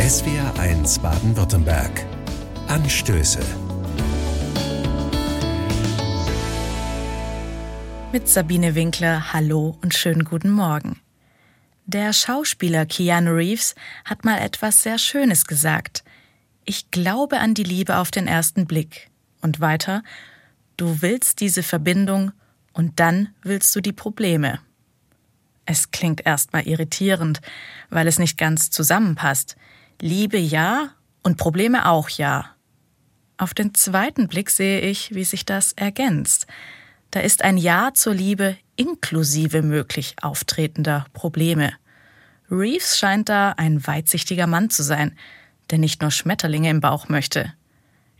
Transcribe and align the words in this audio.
SWR1 0.00 1.02
Baden-Württemberg. 1.02 2.06
Anstöße. 2.68 3.38
Mit 8.10 8.26
Sabine 8.26 8.74
Winkler, 8.74 9.34
hallo 9.34 9.76
und 9.82 9.92
schönen 9.92 10.24
guten 10.24 10.52
Morgen. 10.52 10.98
Der 11.84 12.14
Schauspieler 12.14 12.86
Keanu 12.86 13.32
Reeves 13.32 13.74
hat 14.06 14.24
mal 14.24 14.38
etwas 14.38 14.82
sehr 14.82 14.96
Schönes 14.96 15.44
gesagt. 15.44 16.02
Ich 16.64 16.90
glaube 16.90 17.38
an 17.38 17.52
die 17.52 17.62
Liebe 17.62 17.98
auf 17.98 18.10
den 18.10 18.26
ersten 18.26 18.66
Blick. 18.66 19.10
Und 19.42 19.60
weiter, 19.60 20.02
du 20.78 21.02
willst 21.02 21.40
diese 21.40 21.62
Verbindung 21.62 22.32
und 22.72 23.00
dann 23.00 23.34
willst 23.42 23.76
du 23.76 23.82
die 23.82 23.92
Probleme. 23.92 24.60
Es 25.66 25.90
klingt 25.90 26.24
erstmal 26.24 26.66
irritierend, 26.66 27.42
weil 27.90 28.06
es 28.06 28.18
nicht 28.18 28.38
ganz 28.38 28.70
zusammenpasst. 28.70 29.56
Liebe 30.00 30.38
ja 30.38 30.90
und 31.22 31.36
Probleme 31.36 31.86
auch 31.86 32.08
ja. 32.08 32.56
Auf 33.36 33.54
den 33.54 33.74
zweiten 33.74 34.28
Blick 34.28 34.50
sehe 34.50 34.80
ich, 34.80 35.14
wie 35.14 35.24
sich 35.24 35.44
das 35.44 35.72
ergänzt. 35.72 36.46
Da 37.10 37.20
ist 37.20 37.42
ein 37.42 37.56
Ja 37.56 37.90
zur 37.92 38.14
Liebe 38.14 38.56
inklusive 38.76 39.62
möglich 39.62 40.16
auftretender 40.22 41.06
Probleme. 41.12 41.74
Reeves 42.50 42.98
scheint 42.98 43.28
da 43.28 43.52
ein 43.56 43.86
weitsichtiger 43.86 44.46
Mann 44.46 44.70
zu 44.70 44.82
sein, 44.82 45.16
der 45.70 45.78
nicht 45.78 46.00
nur 46.00 46.10
Schmetterlinge 46.10 46.70
im 46.70 46.80
Bauch 46.80 47.08
möchte. 47.08 47.52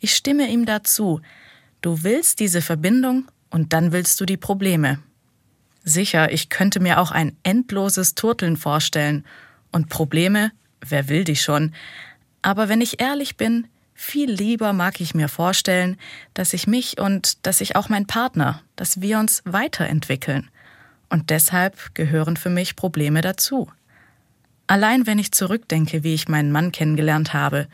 Ich 0.00 0.14
stimme 0.14 0.48
ihm 0.48 0.66
dazu. 0.66 1.20
Du 1.80 2.02
willst 2.02 2.40
diese 2.40 2.60
Verbindung 2.60 3.28
und 3.50 3.72
dann 3.72 3.92
willst 3.92 4.20
du 4.20 4.26
die 4.26 4.36
Probleme. 4.36 4.98
Sicher, 5.84 6.32
ich 6.32 6.48
könnte 6.48 6.80
mir 6.80 7.00
auch 7.00 7.12
ein 7.12 7.36
endloses 7.44 8.14
Turteln 8.14 8.56
vorstellen. 8.56 9.24
Und 9.70 9.88
Probleme, 9.88 10.50
wer 10.86 11.08
will 11.08 11.24
die 11.24 11.36
schon? 11.36 11.74
Aber 12.42 12.68
wenn 12.68 12.80
ich 12.80 13.00
ehrlich 13.00 13.36
bin, 13.36 13.66
viel 13.94 14.30
lieber 14.30 14.72
mag 14.72 15.00
ich 15.00 15.14
mir 15.14 15.28
vorstellen, 15.28 15.96
dass 16.34 16.52
ich 16.52 16.66
mich 16.66 17.00
und 17.00 17.46
dass 17.46 17.60
ich 17.60 17.76
auch 17.76 17.88
mein 17.88 18.06
Partner, 18.06 18.62
dass 18.76 19.00
wir 19.00 19.18
uns 19.18 19.42
weiterentwickeln. 19.44 20.50
Und 21.08 21.30
deshalb 21.30 21.94
gehören 21.94 22.36
für 22.36 22.50
mich 22.50 22.76
Probleme 22.76 23.20
dazu. 23.20 23.70
Allein 24.66 25.06
wenn 25.06 25.18
ich 25.18 25.32
zurückdenke, 25.32 26.04
wie 26.04 26.14
ich 26.14 26.28
meinen 26.28 26.52
Mann 26.52 26.72
kennengelernt 26.72 27.32
habe, 27.32 27.66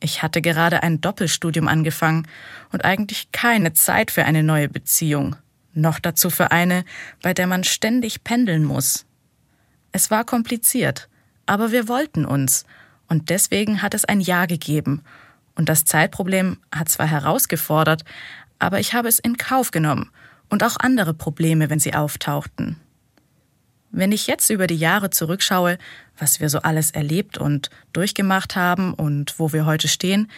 ich 0.00 0.22
hatte 0.22 0.42
gerade 0.42 0.82
ein 0.82 1.00
Doppelstudium 1.00 1.68
angefangen 1.68 2.26
und 2.72 2.84
eigentlich 2.84 3.30
keine 3.30 3.72
Zeit 3.72 4.10
für 4.10 4.24
eine 4.24 4.42
neue 4.42 4.68
Beziehung 4.68 5.36
noch 5.74 5.98
dazu 5.98 6.30
für 6.30 6.50
eine, 6.50 6.84
bei 7.22 7.34
der 7.34 7.46
man 7.46 7.64
ständig 7.64 8.24
pendeln 8.24 8.64
muss. 8.64 9.06
Es 9.92 10.10
war 10.10 10.24
kompliziert, 10.24 11.08
aber 11.52 11.70
wir 11.70 11.86
wollten 11.86 12.24
uns, 12.24 12.64
und 13.08 13.28
deswegen 13.28 13.82
hat 13.82 13.92
es 13.92 14.06
ein 14.06 14.22
Ja 14.22 14.46
gegeben. 14.46 15.02
Und 15.54 15.68
das 15.68 15.84
Zeitproblem 15.84 16.56
hat 16.74 16.88
zwar 16.88 17.06
herausgefordert, 17.06 18.06
aber 18.58 18.80
ich 18.80 18.94
habe 18.94 19.06
es 19.06 19.18
in 19.18 19.36
Kauf 19.36 19.70
genommen 19.70 20.08
und 20.48 20.64
auch 20.64 20.78
andere 20.78 21.12
Probleme, 21.12 21.68
wenn 21.68 21.78
sie 21.78 21.92
auftauchten. 21.92 22.80
Wenn 23.90 24.12
ich 24.12 24.26
jetzt 24.28 24.48
über 24.48 24.66
die 24.66 24.78
Jahre 24.78 25.10
zurückschaue, 25.10 25.76
was 26.16 26.40
wir 26.40 26.48
so 26.48 26.60
alles 26.60 26.90
erlebt 26.90 27.36
und 27.36 27.68
durchgemacht 27.92 28.56
haben 28.56 28.94
und 28.94 29.38
wo 29.38 29.52
wir 29.52 29.66
heute 29.66 29.88
stehen, 29.88 30.30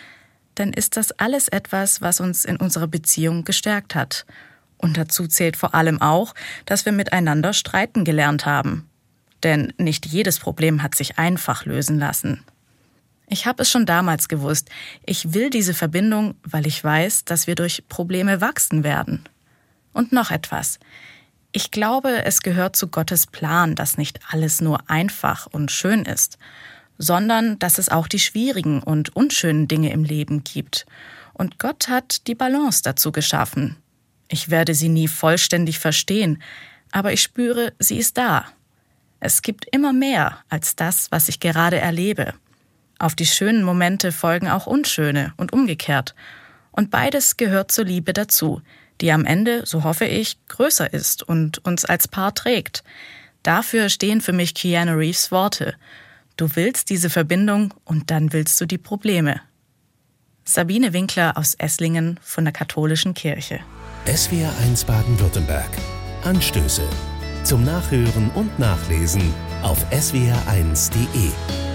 dann 0.57 0.73
ist 0.73 0.97
das 0.97 1.13
alles 1.13 1.47
etwas, 1.47 2.03
was 2.03 2.19
uns 2.19 2.45
in 2.45 2.57
unserer 2.57 2.89
Beziehung 2.89 3.45
gestärkt 3.45 3.95
hat 3.95 4.27
und 4.79 4.97
dazu 4.97 5.29
zählt 5.29 5.57
vor 5.57 5.77
allem 5.77 6.03
auch, 6.03 6.35
dass 6.67 6.87
wir 6.87 6.93
miteinander 6.93 7.53
streiten 7.53 8.05
gelernt 8.05 8.47
haben. 8.47 8.91
Denn 9.45 9.73
nicht 9.77 10.07
jedes 10.07 10.39
Problem 10.39 10.83
hat 10.83 10.95
sich 10.95 11.19
einfach 11.19 11.67
lösen 11.67 11.99
lassen. 11.99 12.43
Ich 13.29 13.47
habe 13.47 13.63
es 13.63 13.71
schon 13.71 13.87
damals 13.87 14.29
gewusst. 14.29 14.71
Ich 15.07 15.33
will 15.35 15.51
diese 15.51 15.75
Verbindung, 15.75 16.35
weil 16.43 16.67
ich 16.67 16.83
weiß, 16.83 17.25
dass 17.25 17.47
wir 17.47 17.55
durch 17.55 17.85
Probleme 17.89 18.41
wachsen 18.41 18.85
werden. 18.85 19.25
Und 19.93 20.13
noch 20.13 20.31
etwas. 20.31 20.79
Ich 21.53 21.71
glaube, 21.71 22.25
es 22.25 22.43
gehört 22.43 22.75
zu 22.75 22.89
Gottes 22.89 23.27
Plan, 23.27 23.77
dass 23.77 23.97
nicht 23.97 24.19
alles 24.31 24.61
nur 24.61 24.91
einfach 24.91 25.47
und 25.47 25.71
schön 25.71 26.05
ist, 26.05 26.39
sondern 26.99 27.59
dass 27.61 27.79
es 27.79 27.91
auch 27.91 28.09
die 28.09 28.19
schwierigen 28.19 28.83
und 28.83 29.15
unschönen 29.15 29.69
Dinge 29.69 29.93
im 29.93 30.05
Leben 30.05 30.43
gibt. 30.43 30.85
Und 31.33 31.59
Gott 31.59 31.89
hat 31.89 32.27
die 32.27 32.35
Balance 32.35 32.83
dazu 32.83 33.13
geschaffen. 33.13 33.77
Ich 34.29 34.51
werde 34.51 34.75
sie 34.75 34.89
nie 34.89 35.07
vollständig 35.07 35.79
verstehen, 35.79 36.43
aber 36.91 37.13
ich 37.13 37.23
spüre, 37.23 37.73
sie 37.79 37.99
ist 37.99 38.19
da. 38.19 38.47
Es 39.25 39.41
gibt 39.41 39.65
immer 39.73 39.95
mehr 39.95 40.37
als 40.51 40.77
das, 40.77 41.11
was 41.11 41.31
ich 41.31 41.41
gerade 41.41 41.79
erlebe. 41.79 42.35
Auf 42.99 43.15
die 43.15 43.25
schönen 43.25 43.65
Momente 43.65 44.13
folgen 44.13 44.51
auch 44.51 44.67
unschöne 44.67 45.33
und 45.39 45.51
umgekehrt. 45.51 46.15
Und 46.73 46.91
beides 46.91 47.39
gehört 47.39 47.73
zur 47.73 47.87
Liebe 47.87 48.13
dazu, 48.13 48.61
die 49.01 49.11
am 49.13 49.25
Ende, 49.25 49.65
so 49.65 49.83
hoffe 49.83 50.05
ich, 50.05 50.37
größer 50.49 50.93
ist 50.93 51.23
und 51.23 51.65
uns 51.65 51.87
als 51.87 52.07
Paar 52.07 52.35
trägt. 52.35 52.85
Dafür 53.43 53.89
stehen 53.89 54.21
für 54.21 54.35
mich 54.35 54.53
Keanu 54.53 54.93
Reeves 54.93 55.33
Worte. 55.33 55.75
Du 56.37 56.55
willst 56.55 56.91
diese 56.91 57.09
Verbindung 57.09 57.73
und 57.87 58.11
dann 58.11 58.35
willst 58.35 58.61
du 58.61 58.67
die 58.67 58.77
Probleme. 58.77 59.41
Sabine 60.45 60.93
Winkler 60.93 61.39
aus 61.39 61.55
Esslingen 61.55 62.21
von 62.23 62.45
der 62.45 62.53
Katholischen 62.53 63.15
Kirche. 63.15 63.61
SWR1 64.05 64.85
Baden-Württemberg. 64.85 65.71
Anstöße. 66.25 66.87
Zum 67.45 67.63
Nachhören 67.63 68.31
und 68.35 68.59
Nachlesen 68.59 69.23
auf 69.63 69.77
swr1.de. 69.93 71.74